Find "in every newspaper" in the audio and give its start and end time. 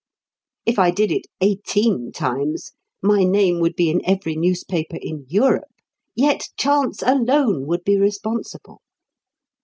3.91-4.97